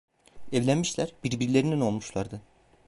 [0.51, 2.41] Evlenmişler; birbirlerinin olmuşlardı.